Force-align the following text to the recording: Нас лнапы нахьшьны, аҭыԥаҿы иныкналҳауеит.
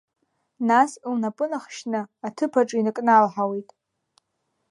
Нас 0.69 0.91
лнапы 1.11 1.45
нахьшьны, 1.51 2.01
аҭыԥаҿы 2.27 2.75
иныкналҳауеит. 2.77 3.69